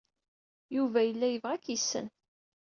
Yuba 0.75 0.99
yella 1.03 1.27
yebɣa 1.29 1.53
ad 1.55 1.61
k-yessen. 1.65 2.07